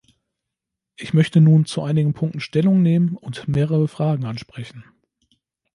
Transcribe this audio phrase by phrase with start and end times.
[0.95, 4.83] Ich möchte nun zu einigen Punkten Stellung nehmen und mehrere Fragen ansprechen.